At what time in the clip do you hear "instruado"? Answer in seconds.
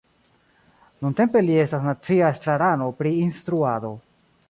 3.29-3.97